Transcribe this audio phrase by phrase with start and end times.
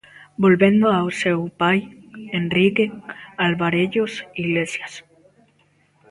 [0.43, 1.77] Volvendo ao seu pai...
[2.39, 2.85] Enrique
[3.45, 4.93] Alvarellos Iglesias.